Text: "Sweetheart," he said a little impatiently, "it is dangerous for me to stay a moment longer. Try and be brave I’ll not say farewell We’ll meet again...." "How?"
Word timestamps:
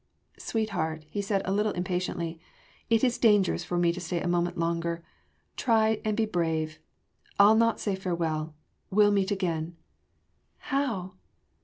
"Sweetheart," 0.39 1.05
he 1.11 1.21
said 1.21 1.43
a 1.45 1.51
little 1.51 1.73
impatiently, 1.73 2.39
"it 2.89 3.03
is 3.03 3.19
dangerous 3.19 3.63
for 3.63 3.77
me 3.77 3.93
to 3.93 3.99
stay 4.01 4.19
a 4.19 4.27
moment 4.27 4.57
longer. 4.57 5.03
Try 5.55 6.01
and 6.03 6.17
be 6.17 6.25
brave 6.25 6.79
I’ll 7.39 7.53
not 7.53 7.79
say 7.79 7.95
farewell 7.95 8.55
We’ll 8.89 9.11
meet 9.11 9.29
again...." 9.29 9.75
"How?" 10.57 11.13